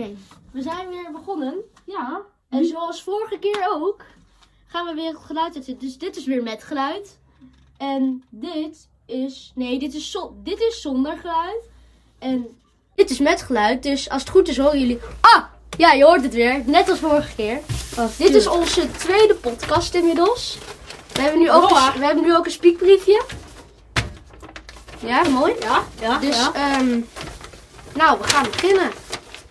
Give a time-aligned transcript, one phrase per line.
[0.00, 0.16] Oké,
[0.50, 1.54] we zijn weer begonnen.
[1.84, 2.20] Ja.
[2.48, 4.04] En zoals vorige keer ook,
[4.66, 5.86] gaan we weer het geluid uitzetten.
[5.86, 7.18] Dus dit is weer met geluid.
[7.76, 11.68] En dit is, nee, dit is, zo, dit is zonder geluid.
[12.18, 12.60] En
[12.94, 13.82] dit is met geluid.
[13.82, 14.98] Dus als het goed is horen jullie...
[15.20, 15.44] Ah,
[15.76, 16.62] ja, je hoort het weer.
[16.66, 17.60] Net als vorige keer.
[18.18, 20.58] Dit is onze tweede podcast inmiddels.
[21.12, 23.22] We hebben nu ook, een, we hebben nu ook een speakbriefje.
[25.00, 25.54] Ja, mooi.
[25.60, 26.52] Ja, ja, Dus, ja.
[26.54, 27.00] ehm,
[27.94, 28.90] nou, we gaan beginnen.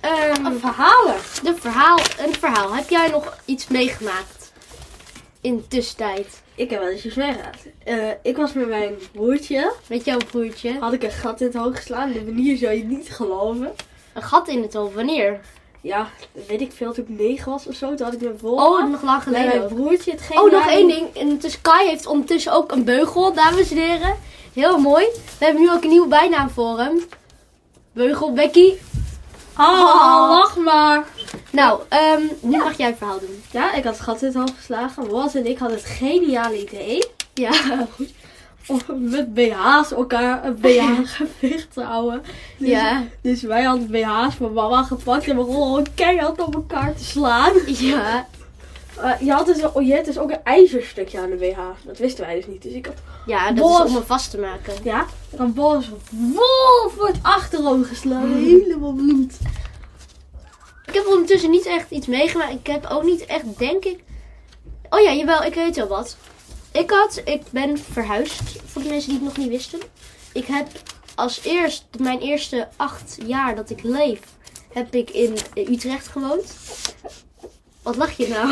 [0.09, 1.15] Ehm, verhalen.
[1.43, 2.73] de verhaal, een verhaal.
[2.75, 4.51] Heb jij nog iets meegemaakt
[5.41, 6.41] in de tussentijd?
[6.55, 7.65] Ik heb wel eens iets meegemaakt.
[7.83, 9.73] Eh, ik was met mijn broertje.
[9.87, 10.79] Met jouw broertje?
[10.79, 12.11] Had ik een gat in het hoofd geslaan.
[12.11, 13.71] De manier zou je niet geloven.
[14.13, 14.95] Een gat in het hoofd.
[14.95, 15.39] Wanneer?
[15.81, 16.09] Ja,
[16.47, 16.93] weet ik veel.
[16.93, 17.95] Toen ik negen was of zo.
[17.95, 18.55] Toen had ik mijn vol.
[18.55, 19.57] Oh, nog lang met geleden.
[19.59, 20.11] mijn broertje.
[20.11, 21.15] Het Oh, nog één ding.
[21.15, 24.15] En dus Kai heeft ondertussen ook een beugel, dames en heren.
[24.53, 25.05] Heel mooi.
[25.39, 26.99] We hebben nu ook een nieuwe bijnaam voor hem.
[27.93, 28.73] Beugel Becky.
[29.59, 31.03] Oh, lach maar.
[31.51, 33.43] Nou, ehm, nu mag jij een verhaal doen.
[33.51, 35.09] Ja, ik had het gat in het hoofd geslagen.
[35.09, 37.05] Was en ik hadden het geniale idee.
[37.33, 37.51] Ja.
[38.67, 42.23] Om met BH's elkaar een BH-gewicht te houden.
[42.57, 43.03] Dus, Ja.
[43.21, 47.53] dus wij hadden BH's van mama gepakt en begonnen gewoon keihard op elkaar te slaan.
[47.65, 48.27] Ja.
[49.01, 51.59] Eh, je, had dus, oh, je hebt dus ook een ijzerstukje aan de BH.
[51.85, 52.61] Dat wisten wij dus niet.
[52.61, 54.73] Dus ik had, Ja, dat is om hem vast te maken.
[54.83, 58.35] ja, ik had Boris vol voor het achterover geslagen.
[58.35, 59.33] Helemaal bloed.
[60.85, 62.53] Ik heb ondertussen niet echt iets meegemaakt.
[62.53, 64.03] Ik heb ook niet echt, denk ik.
[64.89, 66.17] Oh ja, jawel, ik weet wel wat.
[66.71, 69.79] Ik had, ik ben verhuisd, voor de mensen die het nog niet wisten.
[70.33, 70.67] Ik heb
[71.15, 74.19] als eerst, mijn eerste acht jaar dat ik leef,
[74.73, 76.55] heb ik in Utrecht gewoond.
[77.81, 78.47] Wat lach je nou?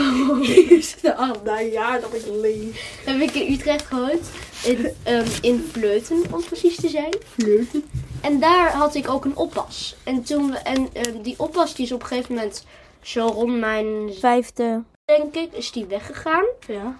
[1.27, 3.01] Acht na een jaar dat ik leef.
[3.05, 4.29] heb ik in Utrecht gewoond.
[4.63, 7.13] In, ehm, in Vleuten, om precies te zijn.
[7.33, 7.83] Flirten.
[8.21, 9.95] En daar had ik ook een oppas.
[10.03, 12.65] En, toen we, en ehm, die oppas die is op een gegeven moment
[13.01, 16.45] zo rond mijn vijfde, denk ik, is die weggegaan.
[16.67, 16.99] Ja.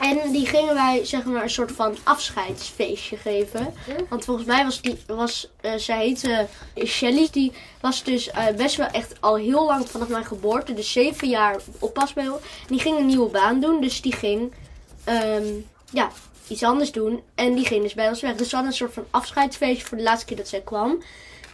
[0.00, 3.74] En die gingen wij, zeg maar, een soort van afscheidsfeestje geven.
[4.08, 6.46] Want volgens mij was die, was, eh, zij heette
[6.86, 7.28] Shelly.
[7.32, 11.28] Die was dus eh, best wel echt al heel lang vanaf mijn geboorte, dus zeven
[11.28, 12.40] jaar oppas bij ons.
[12.42, 14.52] En die ging een nieuwe baan doen, dus die ging,
[15.04, 15.46] ehm,
[15.92, 16.10] ja,
[16.48, 17.22] iets anders doen.
[17.34, 18.34] En die ging dus bij ons weg.
[18.34, 21.02] Dus we hadden een soort van afscheidsfeestje voor de laatste keer dat zij kwam.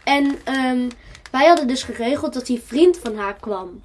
[0.03, 0.89] En ehm,
[1.31, 3.81] wij hadden dus geregeld dat die vriend van haar kwam.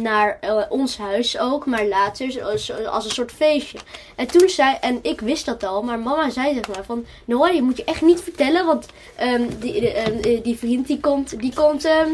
[0.00, 2.44] Naar eh, ons huis ook, maar later
[2.88, 3.78] als een soort feestje.
[4.16, 7.54] En toen zei, en ik wist dat al, maar mama zei zeg maar van, Noah,
[7.54, 11.00] je moet je echt niet vertellen, want ehm, die, eh, ehm, eh, die vriend die
[11.00, 12.10] komt, die komt, ehm,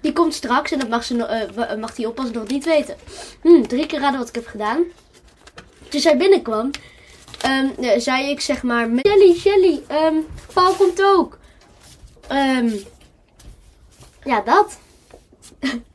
[0.00, 1.46] die komt straks en dat mag, ze,
[1.78, 2.96] mag die oppas nog niet weten.
[3.42, 4.82] Hm, drie keer raden wat ik heb gedaan.
[5.88, 6.70] Toen zij binnenkwam,
[7.96, 8.88] zei ik zeg maar,
[9.36, 10.14] Shelly, ehm
[10.52, 11.38] Paul komt ook.
[14.24, 14.78] Ja, dat.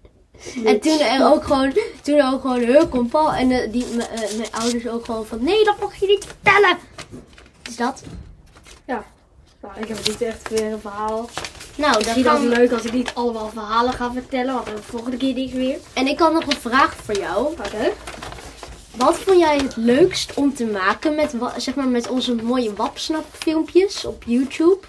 [0.66, 3.34] En toen er ook gewoon, toen er ook gewoon, heel kom Paul.
[3.34, 6.78] En eh, die, eh, mijn ouders ook gewoon van, nee, dat mag je niet vertellen.
[7.62, 8.04] Dus dat.
[9.66, 11.30] Nou, ik heb niet echt weer een verhaal.
[11.76, 12.48] Nou, dat kan...
[12.48, 14.54] leuk als ik niet allemaal verhalen ga vertellen.
[14.54, 15.78] Want dan we volgende keer niks meer.
[15.94, 17.46] En ik had nog een vraag voor jou.
[17.46, 17.92] Oké.
[18.96, 23.26] Wat vond jij het leukst om te maken met, zeg maar, met onze mooie Wapsnap
[23.32, 24.80] filmpjes op YouTube?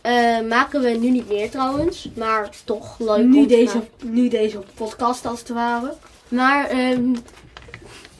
[0.00, 4.62] Eh, maken we nu niet meer trouwens, maar toch leuk om Nu deze, nu deze
[4.74, 5.94] podcast als het ware.
[6.28, 7.14] Maar ehm,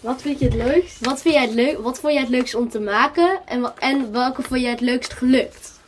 [0.01, 1.07] Wat vind je het leukst?
[1.07, 4.13] wat, vind jij het leuk, wat vond jij het leukst om te maken en, en
[4.13, 5.79] welke vond jij het leukst gelukt?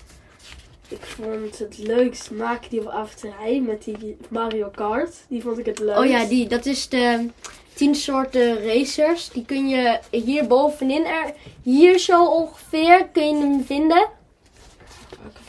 [0.89, 5.15] Ik vond het leukst maken die op avonterij met die Mario Kart.
[5.29, 5.99] Die vond ik het leukst.
[5.99, 7.29] Oh ja, die, dat is de
[7.75, 9.29] 10 soorten racers.
[9.29, 11.33] Die kun je hier bovenin, er,
[11.63, 14.09] hier zo ongeveer, kun je hem vinden.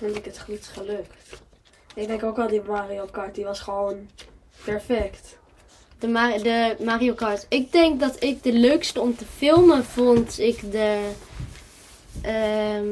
[0.04, 1.42] Vond ik het goed gelukt?
[1.96, 3.36] Ik denk ook al die Mario Kart.
[3.36, 4.10] Die was gewoon
[4.64, 5.38] perfect.
[6.00, 7.46] De, Ma- de Mario Kart.
[7.50, 11.10] Ik denk dat ik de leukste om te filmen vond ik de,
[12.22, 12.90] ehm,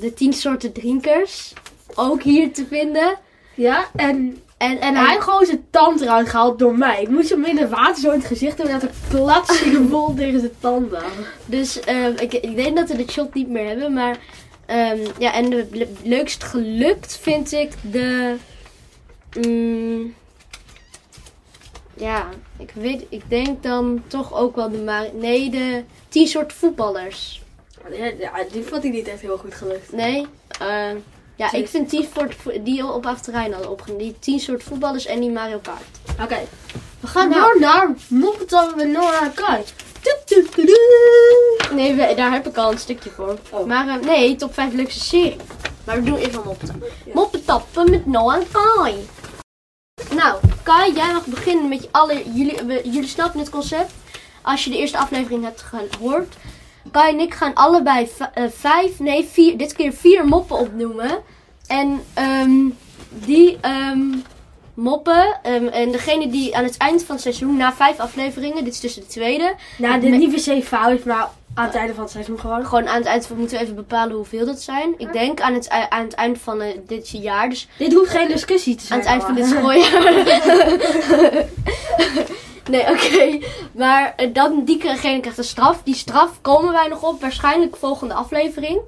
[0.00, 1.52] de 10 soorten drinkers.
[1.94, 3.18] Ook hier te vinden.
[3.54, 7.02] Ja, en, En, en hij heeft gewoon zijn tand eruit gehaald door mij.
[7.02, 8.66] Ik moest hem in het water zo in het gezicht doen.
[8.66, 11.02] En dat een klatsing vol tegen zijn tanden.
[11.46, 13.92] Dus ehm, ik, ik denk dat we de shot niet meer hebben.
[13.92, 14.18] Maar
[14.66, 18.36] ehm, ja, en de le- leukst gelukt vind ik de.
[19.46, 20.14] mm,
[21.96, 22.28] ja,
[22.58, 25.10] ik weet, ik denk dan toch ook wel de.
[25.14, 27.42] Nee, de 10 soorten voetballers.
[28.18, 29.92] Ja, die vond ik niet echt heel goed gelukt.
[29.92, 30.26] Nee.
[30.60, 30.90] eh,
[31.36, 32.08] ja, ik vind die,
[32.62, 34.04] die op afterrein hadden opgenomen.
[34.04, 36.20] Die 10 soorten voetballers en die Mario Kart.
[36.22, 36.38] Oké.
[37.00, 37.42] We gaan Nou.
[37.52, 39.74] door naar Moppetappen met Noah Kart.
[41.74, 43.38] Nee, we- daar heb ik al een stukje voor.
[43.50, 43.66] Oh.
[43.66, 45.36] Maar eh, nee, top 5 leukste serie.
[45.84, 46.88] Maar we doen eerst wel moppetappen.
[47.14, 48.94] Moppetappen met Noah en Kai.
[50.14, 52.22] Nou, Kai, jij mag beginnen met je alle.
[52.34, 53.92] Jullie, we- jullie snappen het concept.
[54.42, 56.34] Als je de eerste aflevering hebt gehoord.
[56.90, 61.22] Kai en ik gaan allebei eh, vijf, nee, vier, dit keer vier moppen opnoemen.
[61.66, 62.60] En ehm,
[63.08, 64.08] die ehm,
[64.74, 68.72] moppen, ehm, en degene die aan het eind van het seizoen, na vijf afleveringen, dit
[68.72, 72.02] is dus de tweede, Nou, dit niet per se fout, maar aan het einde van
[72.02, 72.66] het seizoen gewoon.
[72.66, 74.94] gewoon aan het eind van moeten we even bepalen hoeveel dat zijn.
[74.98, 78.28] Ik denk aan het, aan het eind van eh, dit jaar, dus Dit hoeft geen
[78.28, 79.00] discussie te aan zijn.
[79.00, 80.12] het eind van dit schooljaar.
[82.70, 83.46] nee, oké.
[83.72, 85.80] Maar eh, dan, diegene krijgt een straf.
[85.84, 88.80] Die straf komen wij nog op, waarschijnlijk volgende aflevering.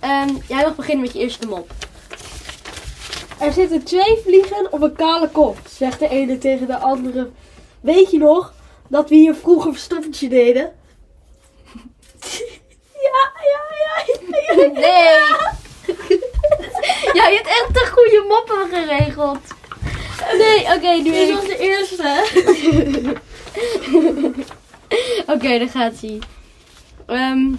[0.00, 1.70] Ehm, jij mag beginnen met je eerste mop.
[3.44, 7.30] Er zitten twee vliegen op een kale kop, zegt de ene tegen de andere.
[7.80, 8.54] Weet je nog
[8.88, 10.62] dat we hier vroeger verstoppertje deden?
[13.06, 14.70] ja, ja, ja, ja, ja.
[14.72, 14.82] Nee!
[17.12, 19.38] ja, je hebt echt de goede moppen geregeld.
[20.38, 22.24] Nee, oké, nu Dit was de eerste.
[25.34, 26.18] Oké, daar gaat hij.
[27.06, 27.52] Ehm,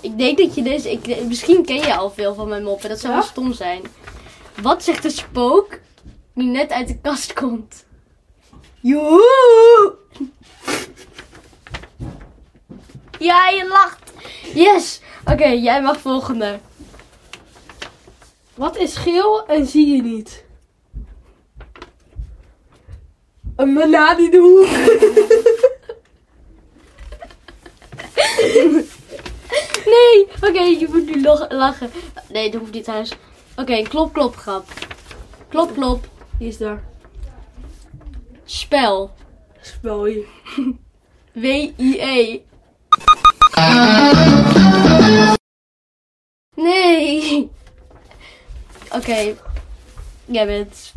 [0.00, 0.90] ik denk dat je deze...
[0.90, 2.88] Ik, misschien ken je al veel van mijn moppen.
[2.88, 3.18] Dat zou Ja?
[3.18, 3.82] wel stom zijn.
[4.62, 5.78] Wat zegt de spook
[6.34, 7.84] die net uit de kast komt?
[8.80, 9.94] Joehoe!
[13.18, 14.12] Ja, je lacht.
[14.54, 15.00] Yes.
[15.24, 16.58] Oké, jij mag volgende.
[18.54, 20.44] Wat is geel en zie je niet?
[23.56, 24.68] Een banaan in de hoek.
[29.84, 31.90] Nee, oké, je moet nu lachen.
[32.28, 33.12] Nee, dat hoeft niet thuis.
[33.56, 34.68] Oké, klop, klop, grap.
[35.48, 36.06] Klop, klop,
[36.38, 36.82] Die is daar.
[38.44, 39.14] spel.
[39.60, 40.06] Spel.
[41.32, 42.40] W-I-E.
[46.56, 47.50] Nee.
[48.90, 49.34] Oké.
[50.24, 50.92] Jij bent.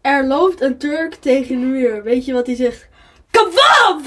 [0.00, 2.02] Er loopt een Turk tegen de muur.
[2.02, 2.88] Weet je wat hij zegt?
[3.30, 4.00] Kebab!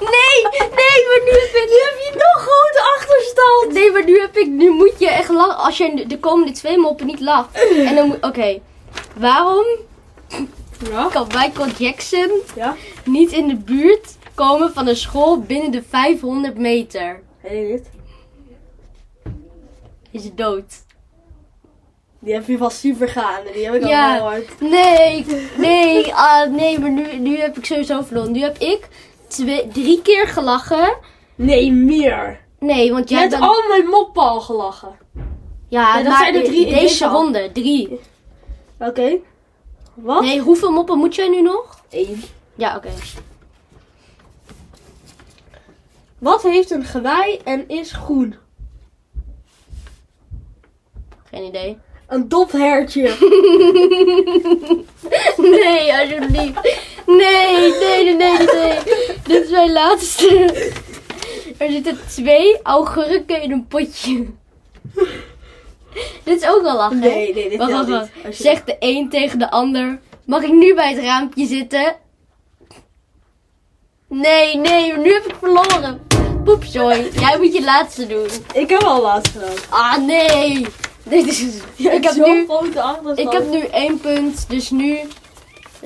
[0.00, 1.66] Nee, nee, maar nu heb ik.
[1.68, 3.72] Nu heb je nog grote achterstand.
[3.72, 4.46] Nee, maar nu heb ik.
[4.48, 5.56] Nu moet je echt lachen.
[5.56, 7.64] Als je de komende twee moppen niet lacht.
[7.76, 8.24] En dan moet.
[8.24, 8.58] Oké.
[9.16, 9.64] Waarom
[10.90, 11.08] Ja?
[11.12, 12.76] kan Michael Jackson Ja?
[13.04, 17.22] niet in de buurt komen van een school binnen de 500 meter?
[17.42, 17.90] Weet dit?
[20.10, 20.84] Is dood?
[22.20, 23.40] Die heb je vast super gaan.
[23.54, 24.16] Die heb ik al Ja.
[24.16, 24.60] gehoord.
[24.60, 25.26] Nee,
[25.56, 28.32] nee, ah, nee, maar nu, nu heb ik sowieso verloren.
[28.32, 28.88] Nu heb ik
[29.28, 30.96] twee, drie keer gelachen.
[31.34, 32.40] Nee, meer.
[32.58, 33.40] Nee, want jij hebt dan...
[33.40, 34.96] al mijn moppen al gelachen.
[35.68, 37.12] Ja, Ja, dat zijn er drie in deze al.
[37.12, 38.00] ronde, drie.
[38.78, 39.16] Oké.
[39.94, 40.22] Wat?
[40.22, 41.84] Nee, hoeveel moppen moet jij nu nog?
[41.90, 42.22] Eén.
[42.54, 42.88] Ja, oké.
[46.18, 48.36] Wat heeft een gewei en is groen?
[51.24, 51.78] Geen idee.
[52.08, 53.10] Een dophertje.
[55.36, 56.78] Nee, alsjeblieft.
[57.06, 58.78] Nee, nee, nee, nee, nee.
[59.22, 60.54] Dit is mijn laatste.
[61.58, 64.26] Er zitten twee augurken in een potje.
[66.22, 67.00] Dit is ook al lachen.
[67.02, 67.08] hè?
[67.08, 68.14] Nee, nee, dit Wacht, telt wacht, wacht.
[68.16, 68.26] niet.
[68.26, 69.98] Als je- Zegt de een tegen de ander.
[70.24, 71.96] Mag ik nu bij het raampje zitten?
[74.08, 76.00] Nee, nee, nu heb ik verloren.
[76.44, 78.26] Poepzooi, jij moet je laatste doen.
[78.52, 79.54] Ik heb al laatst gedaan.
[79.70, 80.66] Ah, nee.
[81.10, 81.42] Dit is...
[81.76, 82.46] Ik, heb nu,
[83.14, 84.98] ik heb nu één punt, dus nu...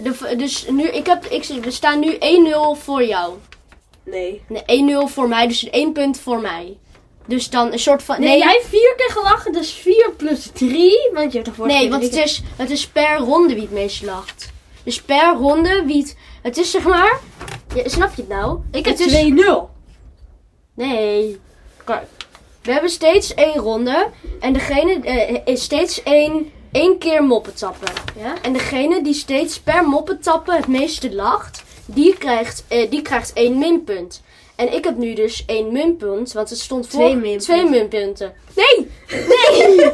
[0.03, 2.19] De, dus nu, ik heb, ik, we staan nu 1-0
[2.83, 3.35] voor jou.
[4.05, 4.43] Nee.
[4.49, 6.77] Nee, 1-0 voor mij, dus één punt voor mij.
[7.27, 8.21] Dus dan een soort van...
[8.21, 11.11] Nee, Nee, jij hebt vier keer gelachen, dus 4 plus 3.
[11.15, 14.03] Want je hebt ervoor Nee, want het is, het is per ronde wie het meest
[14.03, 14.53] lacht.
[14.83, 16.17] Dus per ronde wie het...
[16.43, 17.21] Het is zeg maar...
[17.75, 18.59] Ja, snap je het nou?
[18.73, 19.53] Ik het heb is, 2-0.
[20.75, 21.41] Nee.
[21.85, 22.07] Kijk.
[22.63, 24.09] We hebben steeds één ronde.
[24.41, 27.93] En degene eh, is steeds één, één keer moppen tappen.
[28.19, 28.35] Ja?
[28.43, 31.63] En degene die steeds per moppen tappen het meeste lacht...
[31.95, 34.23] Die krijgt, eh, die krijgt één minpunt.
[34.57, 36.33] En ik heb nu dus één minpunt.
[36.33, 37.01] Want het stond voor...
[37.01, 37.47] Twee minpunten.
[37.47, 38.33] Twee minpunten.
[38.57, 38.91] Nee!
[39.09, 39.77] Nee!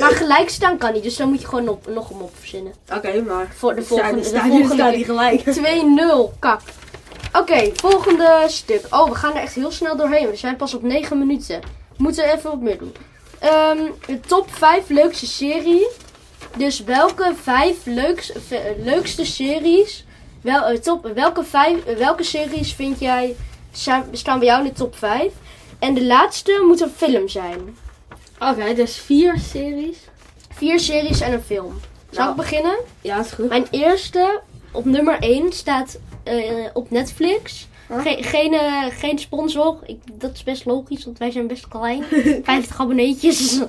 [0.00, 1.02] maar gelijk staan kan niet.
[1.02, 2.72] Dus dan moet je gewoon op, nog een mop verzinnen.
[2.94, 3.52] Oké, maar.
[3.56, 5.42] Voor de volgende, de volgende staan die gelijk.
[6.34, 6.38] 2-0.
[6.38, 6.60] Kak.
[7.32, 8.86] Oké, volgende stuk.
[8.90, 10.28] Oh, we gaan er echt heel snel doorheen.
[10.30, 11.60] We zijn pas op 9 minuten.
[11.60, 12.94] We moeten even wat meer doen.
[13.38, 15.88] Ehm, de top 5 leukste serie.
[16.56, 20.04] Dus welke 5 leukste, leukste series.
[20.42, 23.36] Wel, eh, top, welke, vijf, eh, welke series vind jij.
[23.72, 25.32] Zijn, staan bij jou in de top 5?
[25.78, 27.76] En de laatste moet een film zijn.
[28.38, 29.96] Oké, dus vier series.
[30.54, 31.80] Vier series en een film.
[32.10, 32.30] Zal Nou.
[32.30, 32.76] ik beginnen?
[33.00, 33.48] Ja, is goed.
[33.48, 34.40] Mijn eerste
[34.72, 37.68] op nummer 1 staat eh, op Netflix.
[37.88, 38.00] Huh?
[38.02, 39.78] Ge- geen, eh, geen sponsor.
[39.86, 42.04] Ik, dat is best logisch, want wij zijn best klein.
[42.44, 43.58] 50 abonneetjes.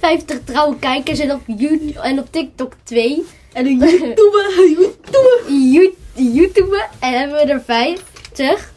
[0.00, 3.22] 50 trouwe kijkers en op YouTube en op TikTok 2.
[3.52, 5.44] En een YouTube, YouTube.
[5.72, 8.72] You- YouTube en hebben we er 50.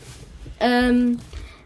[0.58, 1.14] Ehm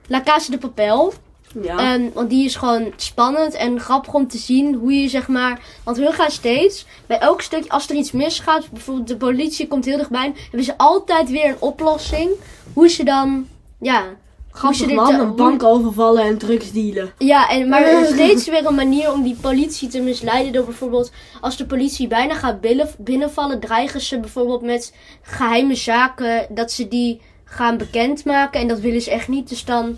[0.07, 1.13] La Casa de Papel.
[1.61, 1.77] Ja.
[1.77, 5.59] Ehm, want die is gewoon spannend en grappig om te zien hoe je zeg maar.
[5.83, 9.85] Want hun gaan steeds bij elk stuk, als er iets misgaat, bijvoorbeeld de politie komt
[9.85, 12.29] heel dichtbij, hebben ze altijd weer een oplossing.
[12.73, 13.47] Hoe ze dan,
[13.79, 14.03] ja.
[14.51, 17.13] hoe ze dit man, een bank overvallen en drugs dealen.
[17.17, 20.53] Ja, en, maar er is steeds weer een manier om die politie te misleiden.
[20.53, 26.47] Door bijvoorbeeld, als de politie bijna gaat binnen, binnenvallen, dreigen ze bijvoorbeeld met geheime zaken.
[26.49, 28.61] Dat ze die gaan bekendmaken.
[28.61, 29.49] En dat willen ze echt niet.
[29.49, 29.97] Dus dan,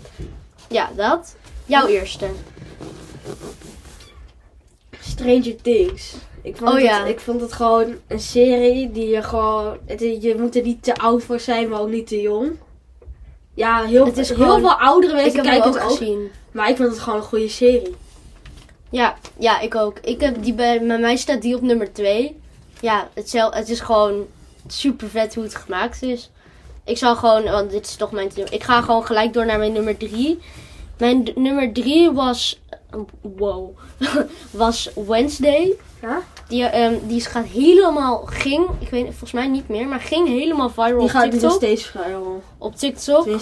[0.68, 1.36] ja, dat.
[1.66, 2.26] Jouw eerste.
[5.00, 6.14] Stranger Things.
[6.42, 7.04] Ik vond, Oh, het, ja.
[7.04, 9.78] ik vond het gewoon een serie die je gewoon...
[9.86, 12.50] Het, je moet er niet te oud voor zijn, maar ook niet te jong.
[13.54, 15.90] Ja, heel, Het is heel gewoon- veel oudere mensen kijken ook het ook.
[15.90, 16.30] gezien.
[16.52, 17.94] Maar ik vond het gewoon een goede serie.
[18.90, 19.98] Ja, ja, ik ook.
[19.98, 22.36] Ik heb die bij, bij mij staat die op nummer 2.
[22.80, 24.26] Ja, het, het is gewoon
[24.66, 26.30] super vet hoe het gemaakt is.
[26.84, 28.30] Ik zal gewoon, want dit is toch mijn.
[28.50, 30.38] Ik ga gewoon gelijk door naar mijn nummer 3.
[30.98, 32.60] Mijn nummer 3 was.
[33.20, 33.76] Wow.
[34.50, 35.72] was Wednesday.
[36.02, 36.22] Ja?
[36.48, 38.22] Die, ehm, die gaat helemaal.
[38.26, 41.30] Ging, ik weet volgens mij niet meer, maar ging helemaal viral Die op gaat nu
[41.30, 41.56] nog TikTok.
[41.56, 42.42] steeds viral.
[42.58, 43.26] Op TikTok.
[43.26, 43.40] Ik.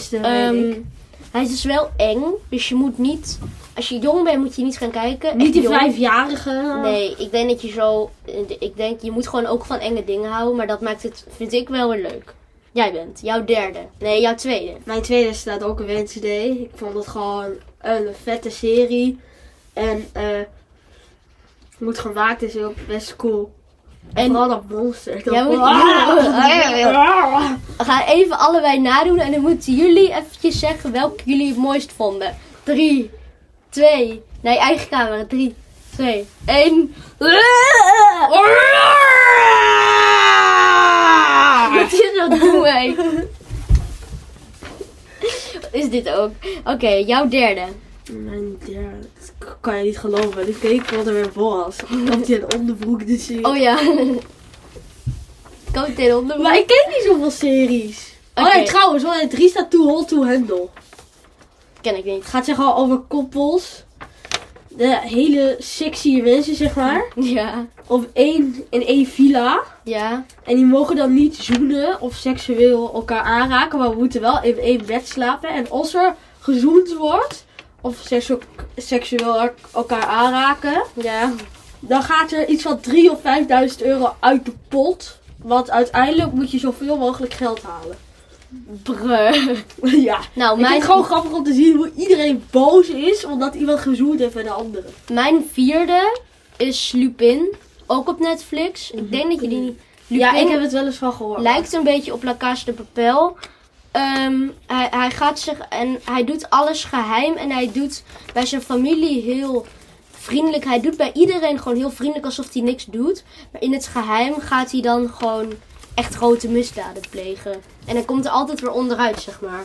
[1.31, 2.23] hij is dus wel eng.
[2.49, 3.39] Dus je moet niet.
[3.75, 5.37] Als je jong bent, moet je niet gaan kijken.
[5.37, 6.79] Niet die vijfjarige.
[6.83, 8.11] Nee, ik denk dat je zo.
[8.59, 10.57] Ik denk, je moet gewoon ook van enge dingen houden.
[10.57, 12.35] Maar dat maakt het, vind ik, wel weer leuk.
[12.73, 13.79] Jij bent, jouw derde.
[13.99, 14.77] Nee, jouw tweede.
[14.85, 16.47] Mijn tweede staat ook een Wednesday.
[16.49, 17.51] Ik vond het gewoon
[17.81, 19.21] een vette serie.
[19.73, 20.25] En eh
[21.79, 23.53] hoe het gemaakt is ook best cool.
[24.15, 25.25] En vooral dat monster.
[25.25, 27.51] Dat Ja, moet- Ah!
[27.79, 29.19] we gaan even allebei nadoen.
[29.19, 32.37] En dan moeten jullie eventjes zeggen welke jullie het mooist vonden.
[32.63, 33.11] 3,
[33.69, 34.23] 2.
[34.41, 35.25] Nee, eigen camera.
[35.29, 35.55] 3,
[35.95, 36.95] 2, 1.
[42.29, 42.97] Dat doen wij?
[45.73, 46.31] Is dit ook?
[46.65, 47.65] Oké, jouw derde.
[48.11, 49.09] Mijn derde.
[49.39, 50.49] Dat kan je niet geloven.
[50.49, 51.77] Ik keek wat er weer voor was.
[52.11, 53.47] Komt hij een onderbroek zien.
[53.47, 53.79] Oh ja.
[55.73, 56.41] Komt in onder.
[56.41, 58.13] Maar ik ken niet zoveel series.
[58.35, 60.69] Oh nee, trouwens, wel in 3 staat Too Hot to Handle.
[61.81, 62.15] Ken ik niet.
[62.15, 63.85] Het gaat zeg al over koppels.
[64.69, 67.05] De hele sexy mensen, zeg maar.
[67.15, 67.67] Ja.
[67.87, 69.63] Op één, in één villa.
[69.85, 70.25] Ja.
[70.45, 73.79] En die mogen dan niet zoenen of seksueel elkaar aanraken.
[73.79, 75.49] Maar we moeten wel in één bed slapen.
[75.49, 77.45] En als er gezoend wordt,
[77.81, 78.39] of seksu-
[78.77, 80.83] seksueel elkaar aanraken.
[80.95, 81.33] Ja.
[81.81, 85.19] Dan gaat er iets van 3 of 5000 euro uit de pot.
[85.37, 87.97] Want uiteindelijk moet je zoveel mogelijk geld halen.
[88.83, 89.35] Bruh.
[90.09, 90.19] ja.
[90.33, 93.25] Nou, Ik vind mijn, het gewoon grappig om te zien hoe iedereen boos is.
[93.25, 94.85] Omdat iemand gezoend heeft met de andere.
[95.13, 96.19] mijn vierde
[96.57, 97.55] is Lupin.
[97.93, 98.91] Ook op Netflix.
[98.91, 99.79] Ik denk dat je die niet...
[100.07, 101.41] Lupin Ja, ik heb het wel eens van gehoord.
[101.41, 103.37] lijkt een beetje op La de Papel.
[103.91, 105.59] Ehm, hij, hij gaat zich...
[105.59, 107.37] En hij doet alles geheim.
[107.37, 109.67] En hij doet bij zijn familie heel
[110.11, 110.65] vriendelijk.
[110.65, 113.25] Hij doet bij iedereen gewoon heel vriendelijk alsof hij niks doet.
[113.53, 115.53] Maar in het geheim gaat hij dan gewoon
[115.95, 117.53] echt grote misdaden plegen.
[117.87, 119.65] En hij komt er altijd weer onderuit, zeg maar.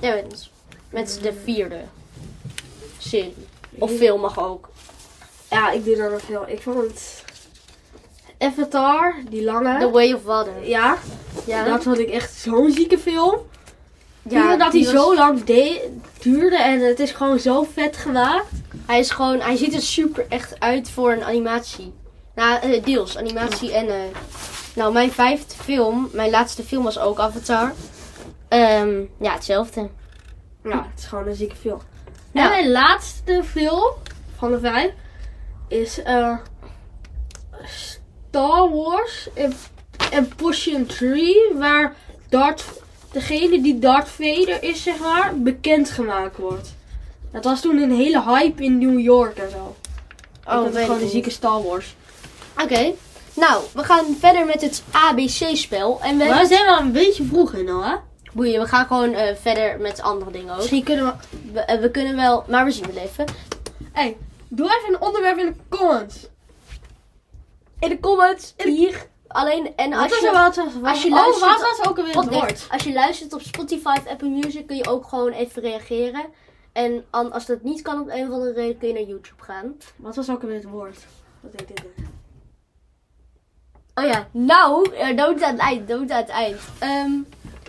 [0.00, 0.48] Ja, met-
[0.90, 1.80] met de vierde
[2.98, 3.34] serie.
[3.78, 4.68] Of film mag ook.
[5.52, 6.44] Ja, ik doe dan nog veel.
[6.48, 7.24] Ik vond het...
[8.38, 9.78] Avatar, die lange.
[9.78, 10.68] The Way of Water.
[10.68, 10.96] Ja,
[11.46, 13.36] Ja, dat vond ik echt zo'n zieke film.
[14.22, 15.90] ja dat hij was- zo lang de-
[16.20, 18.46] duurde en het is gewoon zo vet gemaakt.
[18.86, 21.92] Hij is gewoon, hij ziet er super echt uit voor een animatie.
[22.34, 23.88] Nou, eh, deels animatie en.
[23.88, 23.94] eh,
[24.74, 27.72] nou, mijn vijfde film, mijn laatste film was ook Avatar.
[28.48, 29.88] Ehm, ja, hetzelfde.
[30.64, 31.80] Ja, het is gewoon een zieke film.
[32.32, 33.92] En mijn laatste film
[34.38, 34.90] van de vijf
[35.72, 36.36] is eh
[37.64, 39.54] Star Wars en,
[40.10, 41.94] en Portion 3, waar
[42.28, 42.64] Darth,
[43.12, 46.74] degene die Darth Vader is, zeg maar, bekendgemaakt wordt.
[47.32, 49.76] Dat was toen een hele hype in New York en zo.
[50.46, 51.30] Oh, dat is weet gewoon een zieke.
[51.30, 51.94] Star Wars.
[52.62, 52.92] Oké.
[53.34, 56.00] Nou, we gaan verder met het ABC-spel.
[56.02, 57.94] En we, Maar we zijn wel een beetje vroeg in al, hè?
[58.32, 60.56] boeien, we gaan gewoon eh, verder met andere dingen ook.
[60.56, 61.12] Misschien kunnen we...
[61.52, 63.24] We, eh, we kunnen wel, maar we zien het even.
[63.92, 64.16] Hey,
[64.56, 66.28] doe even een onderwerp in de comments.
[67.78, 69.10] In de comments, hier.
[69.28, 70.30] Alleen, en als je...
[70.32, 70.58] wat?
[70.82, 72.66] als je oh, luistert- wat was ook alweer het woord?
[72.70, 76.24] Als je luistert op Spotify of Apple Music kun je ook gewoon even reageren.
[76.72, 79.76] En als dat niet kan op een of andere reden kun je naar YouTube gaan.
[79.96, 80.98] Wat was ook alweer het woord?
[81.40, 81.82] Wat deed dit?
[83.94, 86.60] Oh ja, nou, eh, dood aan het eind, dood aan het eind.
[86.78, 87.10] Ehm,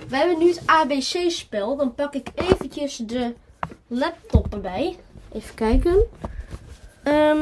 [0.08, 1.76] we hebben nu het ABC-spel.
[1.76, 3.34] Dan pak ik eventjes de
[3.88, 4.98] laptop erbij.
[5.32, 6.08] Even kijken.
[7.04, 7.38] Ehm,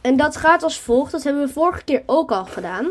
[0.00, 1.12] en dat gaat als volgt.
[1.12, 2.86] Dat hebben we vorige keer ook al gedaan.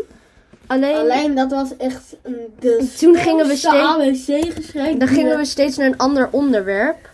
[0.68, 2.16] Alleen, Alleen dat was echt
[2.60, 7.10] de Toen gingen we steeds- dan gingen we steeds naar een ander onderwerp.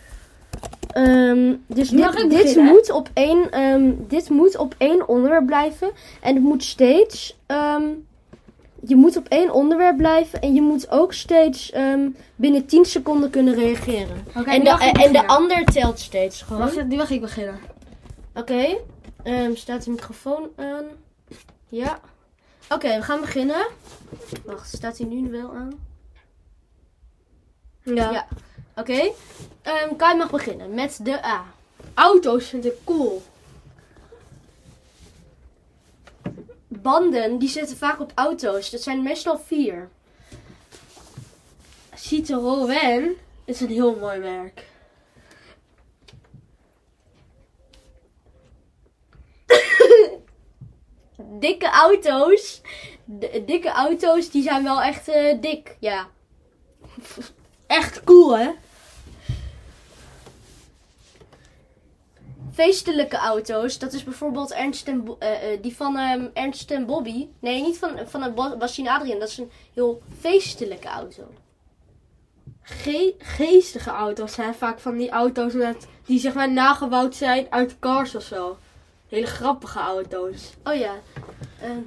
[0.92, 1.88] Ehm, dus
[2.28, 5.90] dit, moet op één, ehm, dit moet op één onderwerp blijven.
[6.20, 7.38] En het moet steeds.
[8.86, 10.40] je moet op één onderwerp blijven.
[10.40, 11.72] En je moet ook steeds
[12.36, 14.24] binnen 10 seconden kunnen reageren.
[14.46, 16.60] En, de, en de ander telt steeds gewoon.
[16.60, 17.58] Mag, nu mag ik beginnen.
[18.34, 18.76] Oké,
[19.22, 20.84] ehm, staat de microfoon aan?
[21.68, 22.00] Ja.
[22.68, 23.66] Oké, we gaan beginnen.
[24.44, 25.86] Wacht, staat hij nu wel aan?
[27.82, 28.10] Ja.
[28.10, 28.26] Ja.
[28.74, 29.12] Oké,
[29.62, 31.44] Ehm Kai mag beginnen met de A.
[31.94, 33.22] Auto's vind ik cool.
[36.68, 38.70] Banden, die zitten vaak op auto's.
[38.70, 39.88] Dat zijn meestal vier.
[41.94, 44.69] Citroën is een heel mooi merk.
[51.38, 52.60] Dikke auto's.
[53.20, 55.76] D- dikke auto's, die zijn wel echt eh, dik.
[55.80, 56.06] Ja.
[57.66, 58.50] Echt cool, hè?
[62.52, 66.86] Feestelijke auto's, dat is bijvoorbeeld Ernst en Bo- eh, eh, die van ehm, Ernst en
[66.86, 67.28] Bobby.
[67.38, 69.18] Nee, niet van, van het Bas- Basje en Adriaan.
[69.18, 71.22] Dat is een heel feestelijke auto.
[72.62, 77.78] Ge geestige auto's zijn vaak van die auto's met, die zeg maar nagebouwd zijn uit
[77.78, 78.56] cars of zo.
[79.10, 80.52] Hele grappige auto's.
[80.64, 80.94] Oh ja.
[81.60, 81.82] Ehm.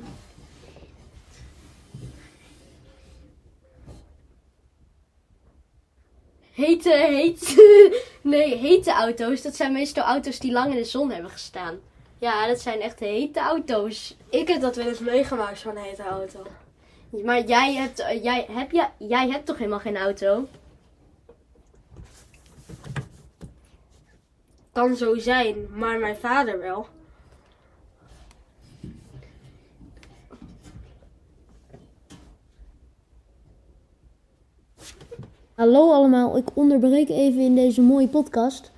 [6.54, 7.56] Hete, heet.
[8.22, 9.42] nee, hete auto's.
[9.42, 11.80] Dat zijn meestal auto's die lang in de zon hebben gestaan.
[12.18, 14.16] Ja, dat zijn echt hete auto's.
[14.30, 16.46] Ik heb dat wel eens meegemaakt, zo'n hete auto.
[17.10, 20.48] Maar jij hebt, eh, jij, heb, jij, jij hebt toch helemaal geen auto?
[24.72, 26.88] Kan zo zijn, maar mijn vader wel.
[35.64, 38.72] Hallo allemaal, ik onderbreek even in deze mooie podcast.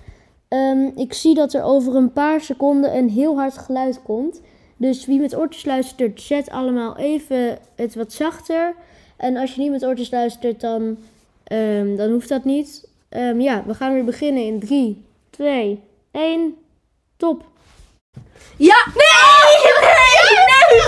[0.48, 4.42] Ehm, ik zie dat er over een paar seconden een heel hard geluid komt.
[4.78, 8.76] Dus wie met oortjes luistert, zet allemaal even het wat zachter.
[9.18, 10.98] En als je niet met oortjes luistert, dan,
[11.44, 12.88] ehm, dan hoeft dat niet.
[13.10, 16.56] Ehm, ja, we gaan weer beginnen in 3, 2, 1,
[17.18, 17.44] top.
[18.58, 18.86] Ja!
[18.94, 19.74] Nee!
[19.82, 20.06] Nee!
[20.22, 20.44] Nee!
[20.48, 20.84] Nee!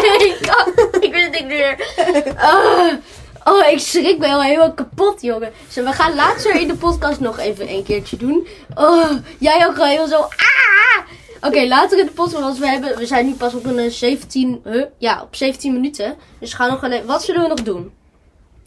[0.18, 0.38] Nee!
[0.50, 1.94] Oh, ik weet het niet meer.
[2.36, 2.92] Oh,
[3.50, 5.52] oh, ik schrik me wel helemaal kapot, jongen.
[5.68, 8.46] Zo, we gaan later in de podcast nog even een keertje doen.
[8.74, 10.20] Oh, jij ook al heel zo.
[10.20, 11.06] Ah!
[11.42, 13.90] Oké, later in de podcast, want we, hebben, we zijn nu pas op een eh,
[13.90, 14.84] 17, huh?
[14.98, 16.16] ja, op 17 minuten.
[16.38, 17.92] Dus we gaan nog wel even, wat zullen we nog doen?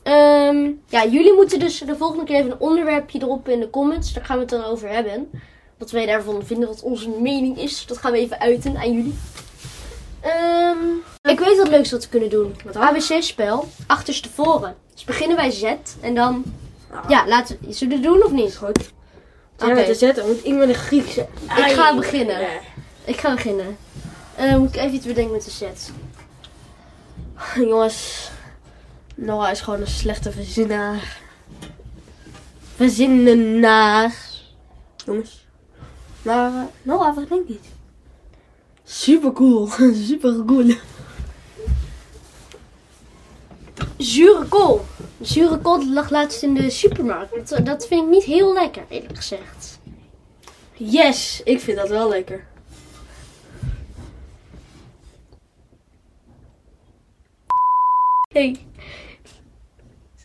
[0.04, 4.14] Ehm, ja, jullie moeten dus de volgende keer even een onderwerpje erop in de comments.
[4.14, 5.30] Daar gaan we het dan over hebben.
[5.78, 7.86] Wat wij daarvan vinden, wat onze mening is.
[7.86, 9.16] Dat gaan we even uiten aan jullie.
[10.24, 10.78] Ehm,
[11.22, 12.56] ik weet wat leuks wat we kunnen doen.
[12.64, 12.76] Wat?
[12.76, 14.76] ABC-spel, achterstevoren.
[14.94, 16.44] Dus beginnen bij Z en dan...
[17.08, 17.74] Ja, laten we...
[17.74, 18.56] Zullen we het doen of niet?
[18.56, 18.92] Goed.
[19.54, 19.66] Oké.
[19.66, 21.28] Jij met de Z, dan moet ik met de Griekse.
[21.42, 22.40] Ik ga beginnen.
[22.40, 22.48] Ja.
[23.06, 23.78] Ik ga beginnen.
[24.36, 25.62] Eh, moet ik even iets bedenken met de Z.
[27.70, 28.30] Jongens,
[29.16, 31.18] Noah is gewoon een slechte verzinnaar.
[32.76, 34.16] Verzinnenaar.
[35.06, 35.46] Jongens.
[36.22, 37.60] Maar eh, Noah, wat denk je?
[38.84, 39.68] Super cool.
[40.08, 40.74] Super cool.
[43.98, 44.82] Zure kool.
[45.22, 47.50] Zure kool lag laatst in de supermarkt.
[47.50, 49.80] Dat, dat vind ik niet heel lekker, eerlijk gezegd.
[50.74, 52.48] Yes, ik vind dat wel lekker.
[58.30, 58.58] Hey.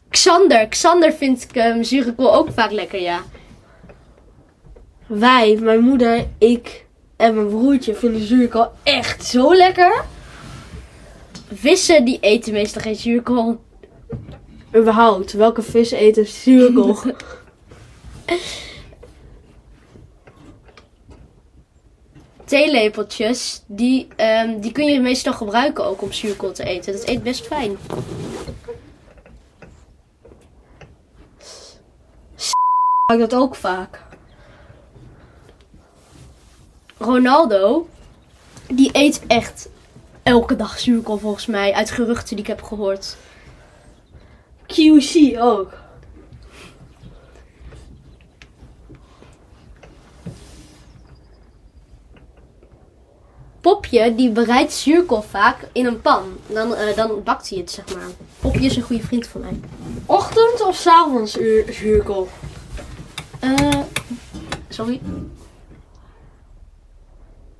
[0.08, 0.68] Xander.
[0.68, 3.22] Xander vindt ik um, zure kool ook vaak lekker, ja.
[5.06, 6.86] Wij, mijn moeder, ik
[7.18, 10.04] en mijn broertje vinden zuurkool echt zo lekker.
[11.52, 13.60] Vissen die eten meestal geen zuurkool.
[14.74, 16.96] Überhaupt, welke vis eten zuurkool?
[22.44, 26.92] Theelepeltjes, die, ehm, die kun je meestal gebruiken ook om zuurkool te eten.
[26.92, 27.76] Dat eet best fijn.
[33.12, 34.07] ik dat ook vaak.
[36.98, 37.88] Ronaldo,
[38.66, 39.68] die eet echt
[40.22, 41.72] elke dag zuurkool volgens mij.
[41.72, 43.16] Uit geruchten die ik heb gehoord.
[44.66, 45.72] QC ook.
[53.60, 56.22] Popje, die bereidt zuurkool vaak in een pan.
[56.46, 58.08] Dan, eh, dan bakt hij het, zeg maar.
[58.40, 59.60] Popje is een goede vriend van mij.
[60.06, 62.28] Ochtend of avonds uur zuurkool?
[63.40, 63.80] Eh,
[64.68, 65.00] sorry.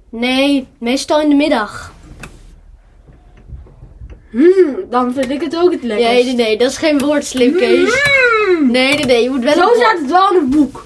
[0.09, 1.93] Nee, meestal in de middag.
[4.31, 6.13] Hmm, dan vind ik het ook het lekkerst.
[6.13, 8.05] Nee, nee, nee, dat is geen woord, slim Kees.
[8.49, 8.71] Mm.
[8.71, 10.85] Nee, nee, nee, je moet wel Zo staat het wel in het boek.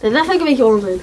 [0.00, 1.00] dat vind ik een beetje onzin.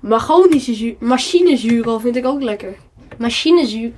[0.00, 2.76] Magonische zuur, machinezuurkool vind ik ook lekker.
[3.18, 3.90] Machinezuur.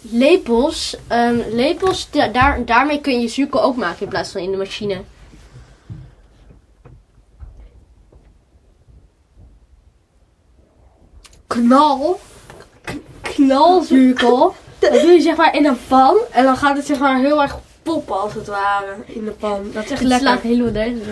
[0.00, 4.50] Lepels, ehm, lepels da- daar, daarmee kun je zuurkool ook maken in plaats van in
[4.50, 5.02] de machine.
[11.46, 12.20] Knal.
[12.82, 14.54] K- knalzuurkool.
[14.78, 16.16] dat doe je zeg maar in een pan.
[16.30, 19.70] En dan gaat het zeg maar heel erg poppen als het ware in de pan.
[19.72, 20.40] Dat is echt Het lekker.
[20.40, 21.04] helemaal nergens.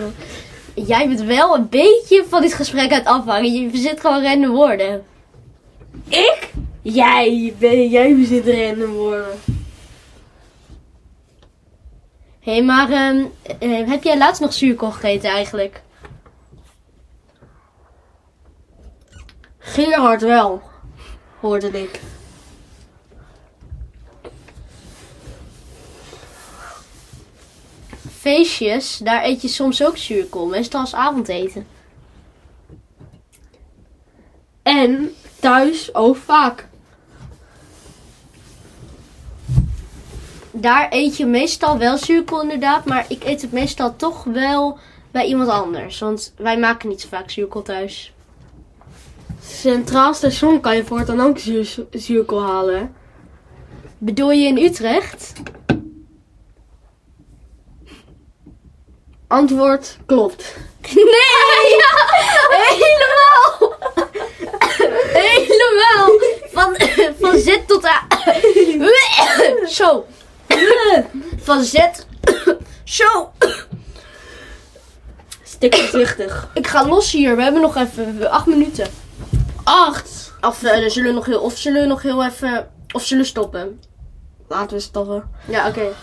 [0.73, 3.53] Jij bent wel een beetje van dit gesprek uit afhangen.
[3.53, 5.03] Je verzit gewoon random woorden.
[6.07, 6.51] Ik?
[6.93, 9.39] Jij, ben, jij bezit random woorden.
[12.39, 13.25] Hé, hey, maar ehm,
[13.59, 15.81] eh, heb jij laatst nog zuurkool gegeten eigenlijk?
[19.57, 20.61] Gerard wel,
[21.39, 21.99] hoorde ik.
[28.09, 30.45] Feestjes, daar eet je soms ook zuurkool.
[30.45, 31.67] Meestal als avondeten.
[34.63, 36.68] En thuis ook vaak.
[40.59, 42.85] Daar eet je meestal wel zuurkool inderdaad.
[42.85, 44.77] Maar ik eet het meestal toch wel
[45.11, 45.99] bij iemand anders.
[45.99, 48.13] Want wij maken niet zo vaak zuurkool thuis.
[49.43, 52.95] Centraal station kan je voortaan ook zuur, zuurkool halen.
[53.97, 55.33] Bedoel je in Utrecht?
[59.27, 60.55] Antwoord klopt.
[60.93, 61.77] Nee!
[62.49, 63.75] Helemaal!
[65.23, 66.19] Helemaal!
[66.51, 66.75] Van,
[67.19, 68.07] van Z tot A.
[69.67, 70.05] Zo.
[71.49, 71.73] Van Z.
[72.97, 73.31] Zo.
[75.43, 76.49] Stik voorzichtig.
[76.53, 77.35] Ik ga los hier.
[77.35, 78.87] We hebben nog even acht minuten.
[79.63, 80.33] Acht.
[80.41, 82.71] Of, eh, er zullen nog heel, of zullen we nog heel even...
[82.91, 83.81] Of zullen we stoppen?
[84.47, 85.29] Laten we stoppen.
[85.45, 85.93] Ja, oké.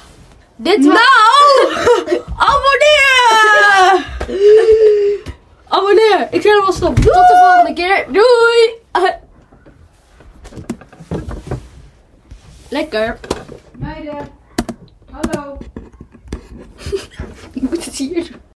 [0.56, 0.94] Dit was...
[0.94, 1.82] Nou!
[2.50, 4.06] Abonneer!
[5.78, 6.28] Abonneer!
[6.30, 7.02] Ik zeg wel stoppen.
[7.02, 8.06] Tot de volgende keer.
[8.12, 8.80] Doei!
[12.78, 13.18] Lekker.
[13.78, 14.35] Meiden,
[15.16, 15.58] hallo.
[17.52, 18.40] Ik moet het hier doen.